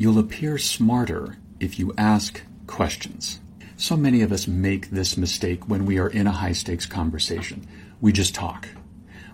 You'll 0.00 0.20
appear 0.20 0.58
smarter 0.58 1.38
if 1.58 1.80
you 1.80 1.92
ask 1.98 2.40
questions. 2.68 3.40
So 3.76 3.96
many 3.96 4.22
of 4.22 4.30
us 4.30 4.46
make 4.46 4.90
this 4.90 5.16
mistake 5.16 5.68
when 5.68 5.86
we 5.86 5.98
are 5.98 6.08
in 6.08 6.28
a 6.28 6.30
high 6.30 6.52
stakes 6.52 6.86
conversation. 6.86 7.66
We 8.00 8.12
just 8.12 8.32
talk. 8.32 8.68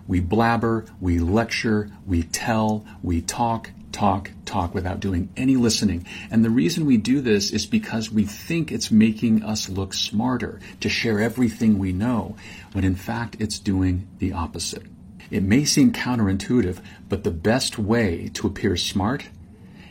We 0.07 0.21
blabber, 0.21 0.87
we 0.99 1.19
lecture, 1.19 1.91
we 2.07 2.23
tell, 2.23 2.83
we 3.03 3.21
talk, 3.21 3.69
talk, 3.91 4.31
talk 4.45 4.73
without 4.73 4.99
doing 4.99 5.29
any 5.37 5.55
listening. 5.55 6.07
And 6.31 6.43
the 6.43 6.49
reason 6.49 6.87
we 6.87 6.97
do 6.97 7.21
this 7.21 7.51
is 7.51 7.67
because 7.67 8.11
we 8.11 8.23
think 8.23 8.71
it's 8.71 8.89
making 8.89 9.43
us 9.43 9.69
look 9.69 9.93
smarter 9.93 10.59
to 10.79 10.89
share 10.89 11.19
everything 11.19 11.77
we 11.77 11.93
know, 11.93 12.37
when 12.71 12.83
in 12.83 12.95
fact 12.95 13.37
it's 13.39 13.59
doing 13.59 14.07
the 14.17 14.33
opposite. 14.33 14.87
It 15.29 15.43
may 15.43 15.63
seem 15.63 15.91
counterintuitive, 15.91 16.79
but 17.07 17.23
the 17.23 17.29
best 17.29 17.77
way 17.77 18.31
to 18.33 18.47
appear 18.47 18.75
smart 18.77 19.29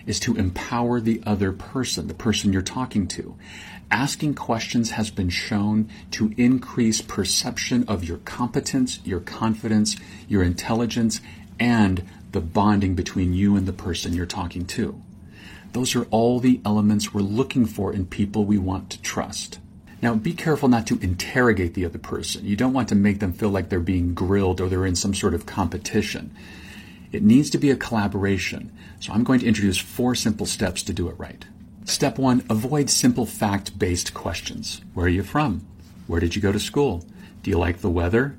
is 0.07 0.21
to 0.21 0.37
empower 0.37 1.01
the 1.01 1.23
other 1.27 1.53
person, 1.53 2.09
the 2.09 2.15
person 2.15 2.53
you're 2.53 2.63
talking 2.63 3.07
to. 3.09 3.37
Asking 3.91 4.35
questions 4.35 4.91
has 4.91 5.11
been 5.11 5.31
shown 5.31 5.89
to 6.13 6.35
increase 6.37 7.01
perception 7.01 7.85
of 7.87 8.05
your 8.05 8.19
competence, 8.19 9.01
your 9.05 9.21
confidence, 9.21 9.97
your 10.29 10.43
intelligence, 10.43 11.21
and 11.61 12.05
the 12.33 12.41
bonding 12.41 12.95
between 12.95 13.33
you 13.33 13.57
and 13.57 13.67
the 13.67 13.73
person 13.73 14.13
you're 14.13 14.27
talking 14.27 14.67
to. 14.67 15.01
Those 15.73 15.95
are 15.95 16.05
all 16.11 16.41
the 16.41 16.61
elements 16.65 17.13
we're 17.13 17.21
looking 17.21 17.67
for 17.67 17.93
in 17.93 18.07
people 18.07 18.45
we 18.45 18.59
want 18.59 18.91
to 18.91 19.03
trust. 19.03 19.59
Now, 20.03 20.15
be 20.15 20.35
careful 20.35 20.69
not 20.69 20.87
to 20.89 20.99
interrogate 21.01 21.75
the 21.75 21.85
other 21.85 21.99
person. 21.99 22.45
You 22.45 22.57
don't 22.57 22.73
want 22.73 22.91
to 22.91 22.95
make 22.95 23.21
them 23.21 23.33
feel 23.33 23.49
like 23.49 23.71
they're 23.71 23.81
being 23.81 24.15
grilled 24.15 24.61
or 24.61 24.69
they're 24.69 24.87
in 24.87 24.97
some 24.97 25.15
sort 25.15 25.35
of 25.35 25.47
competition. 25.47 26.35
It 27.15 27.23
needs 27.23 27.49
to 27.51 27.59
be 27.59 27.71
a 27.71 27.77
collaboration. 27.77 28.77
So 28.99 29.13
I'm 29.13 29.23
going 29.23 29.39
to 29.39 29.47
introduce 29.47 29.79
four 29.79 30.17
simple 30.17 30.47
steps 30.47 30.83
to 30.83 30.93
do 30.93 31.09
it 31.09 31.15
right. 31.17 31.45
Step 31.85 32.19
one, 32.19 32.45
avoid 32.51 32.91
simple 32.91 33.25
fact 33.25 33.79
based 33.79 34.15
questions. 34.15 34.81
Where 34.95 35.07
are 35.07 35.11
you 35.11 35.23
from? 35.23 35.65
Where 36.09 36.19
did 36.19 36.35
you 36.35 36.43
go 36.43 36.51
to 36.51 36.59
school? 36.59 37.05
Do 37.45 37.51
you 37.51 37.59
like 37.59 37.79
the 37.79 37.91
weather? 37.91 38.37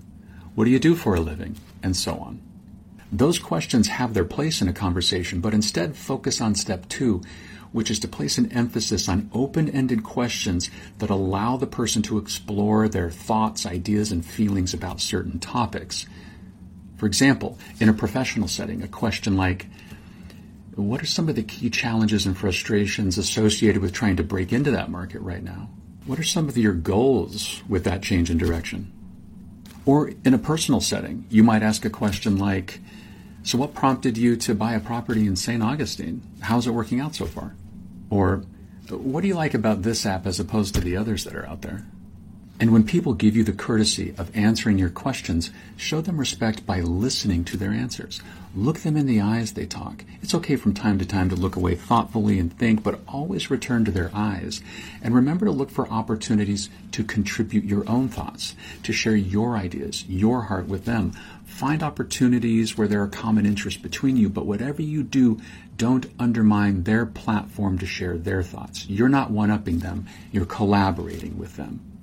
What 0.55 0.65
do 0.65 0.71
you 0.71 0.79
do 0.79 0.93
for 0.95 1.15
a 1.15 1.21
living? 1.21 1.55
And 1.81 1.95
so 1.95 2.17
on. 2.17 2.41
Those 3.11 3.39
questions 3.39 3.87
have 3.87 4.13
their 4.13 4.25
place 4.25 4.61
in 4.61 4.67
a 4.67 4.73
conversation, 4.73 5.39
but 5.39 5.53
instead 5.53 5.95
focus 5.95 6.41
on 6.41 6.53
step 6.55 6.89
two, 6.89 7.21
which 7.71 7.89
is 7.89 7.99
to 7.99 8.09
place 8.09 8.37
an 8.37 8.51
emphasis 8.51 9.07
on 9.07 9.29
open 9.31 9.69
ended 9.69 10.03
questions 10.03 10.69
that 10.97 11.09
allow 11.09 11.55
the 11.55 11.67
person 11.67 12.01
to 12.01 12.17
explore 12.17 12.89
their 12.89 13.09
thoughts, 13.09 13.65
ideas, 13.65 14.11
and 14.11 14.25
feelings 14.25 14.73
about 14.73 14.99
certain 14.99 15.39
topics. 15.39 16.05
For 16.97 17.05
example, 17.05 17.57
in 17.79 17.89
a 17.89 17.93
professional 17.93 18.47
setting, 18.47 18.81
a 18.81 18.87
question 18.87 19.35
like, 19.35 19.67
what 20.75 21.01
are 21.01 21.05
some 21.05 21.29
of 21.29 21.35
the 21.35 21.43
key 21.43 21.69
challenges 21.69 22.25
and 22.25 22.37
frustrations 22.37 23.17
associated 23.17 23.81
with 23.81 23.93
trying 23.93 24.17
to 24.17 24.23
break 24.23 24.51
into 24.51 24.71
that 24.71 24.89
market 24.89 25.21
right 25.21 25.43
now? 25.43 25.69
What 26.05 26.19
are 26.19 26.23
some 26.23 26.49
of 26.49 26.57
your 26.57 26.73
goals 26.73 27.63
with 27.67 27.83
that 27.85 28.01
change 28.01 28.29
in 28.29 28.37
direction? 28.37 28.91
Or 29.85 30.11
in 30.23 30.33
a 30.33 30.37
personal 30.37 30.81
setting, 30.81 31.25
you 31.29 31.43
might 31.43 31.63
ask 31.63 31.85
a 31.85 31.89
question 31.89 32.37
like, 32.37 32.79
So, 33.43 33.57
what 33.57 33.73
prompted 33.73 34.17
you 34.17 34.35
to 34.37 34.55
buy 34.55 34.73
a 34.73 34.79
property 34.79 35.27
in 35.27 35.35
St. 35.35 35.63
Augustine? 35.63 36.21
How's 36.41 36.67
it 36.67 36.71
working 36.71 36.99
out 36.99 37.15
so 37.15 37.25
far? 37.25 37.55
Or, 38.09 38.43
What 38.89 39.21
do 39.21 39.27
you 39.27 39.35
like 39.35 39.53
about 39.53 39.81
this 39.81 40.05
app 40.05 40.25
as 40.25 40.39
opposed 40.39 40.75
to 40.75 40.81
the 40.81 40.97
others 40.97 41.23
that 41.23 41.35
are 41.35 41.45
out 41.47 41.61
there? 41.61 41.85
And 42.57 42.71
when 42.71 42.85
people 42.85 43.13
give 43.13 43.35
you 43.35 43.43
the 43.43 43.51
courtesy 43.51 44.13
of 44.17 44.31
answering 44.33 44.77
your 44.77 44.89
questions, 44.89 45.51
show 45.75 45.99
them 45.99 46.17
respect 46.17 46.65
by 46.65 46.79
listening 46.79 47.43
to 47.45 47.57
their 47.57 47.71
answers. 47.71 48.21
Look 48.55 48.79
them 48.79 48.95
in 48.95 49.07
the 49.07 49.19
eyes 49.19 49.51
they 49.51 49.65
talk. 49.65 50.05
It's 50.21 50.33
okay 50.33 50.55
from 50.55 50.73
time 50.73 50.97
to 50.99 51.05
time 51.05 51.27
to 51.29 51.35
look 51.35 51.57
away 51.57 51.75
thoughtfully 51.75 52.39
and 52.39 52.57
think, 52.57 52.81
but 52.81 53.01
always 53.09 53.51
return 53.51 53.83
to 53.83 53.91
their 53.91 54.09
eyes. 54.13 54.61
And 55.03 55.13
remember 55.13 55.45
to 55.47 55.51
look 55.51 55.69
for 55.69 55.89
opportunities 55.89 56.69
to 56.93 57.03
contribute 57.03 57.65
your 57.65 57.87
own 57.89 58.07
thoughts, 58.07 58.55
to 58.83 58.93
share 58.93 59.17
your 59.17 59.57
ideas, 59.57 60.05
your 60.07 60.43
heart 60.43 60.69
with 60.69 60.85
them. 60.85 61.11
Find 61.43 61.83
opportunities 61.83 62.77
where 62.77 62.87
there 62.87 63.01
are 63.01 63.09
common 63.09 63.45
interests 63.45 63.81
between 63.81 64.15
you, 64.15 64.29
but 64.29 64.45
whatever 64.45 64.81
you 64.81 65.03
do, 65.03 65.41
don't 65.75 66.05
undermine 66.17 66.83
their 66.83 67.05
platform 67.05 67.79
to 67.79 67.85
share 67.85 68.17
their 68.17 68.43
thoughts. 68.43 68.87
You're 68.87 69.09
not 69.09 69.29
one 69.29 69.51
upping 69.51 69.79
them, 69.79 70.07
you're 70.31 70.45
collaborating 70.45 71.37
with 71.37 71.57
them. 71.57 71.94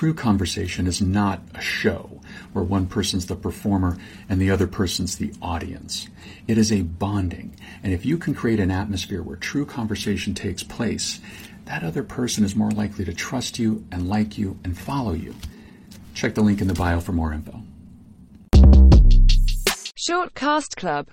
True 0.00 0.14
conversation 0.14 0.86
is 0.86 1.02
not 1.02 1.42
a 1.54 1.60
show 1.60 2.22
where 2.54 2.64
one 2.64 2.86
person's 2.86 3.26
the 3.26 3.36
performer 3.36 3.98
and 4.30 4.40
the 4.40 4.50
other 4.50 4.66
person's 4.66 5.16
the 5.16 5.30
audience. 5.42 6.08
It 6.48 6.56
is 6.56 6.72
a 6.72 6.80
bonding. 6.80 7.54
And 7.82 7.92
if 7.92 8.06
you 8.06 8.16
can 8.16 8.32
create 8.34 8.60
an 8.60 8.70
atmosphere 8.70 9.22
where 9.22 9.36
true 9.36 9.66
conversation 9.66 10.32
takes 10.32 10.62
place, 10.62 11.20
that 11.66 11.84
other 11.84 12.02
person 12.02 12.44
is 12.44 12.56
more 12.56 12.70
likely 12.70 13.04
to 13.04 13.12
trust 13.12 13.58
you 13.58 13.84
and 13.92 14.08
like 14.08 14.38
you 14.38 14.58
and 14.64 14.74
follow 14.74 15.12
you. 15.12 15.34
Check 16.14 16.34
the 16.34 16.40
link 16.40 16.62
in 16.62 16.68
the 16.68 16.72
bio 16.72 17.00
for 17.00 17.12
more 17.12 17.34
info. 17.34 17.62
Shortcast 19.98 20.76
Club 20.76 21.08